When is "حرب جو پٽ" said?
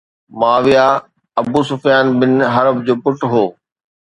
2.53-3.19